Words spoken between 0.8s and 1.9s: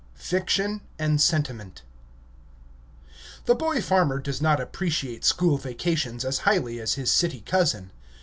AND SENTIMENT